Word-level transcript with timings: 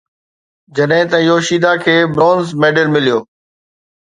جڏهن 0.75 1.05
ته 1.11 1.17
يوشيدا 1.29 1.71
کي 1.83 1.95
برونز 2.13 2.47
ميڊل 2.61 2.87
مليو 2.95 3.19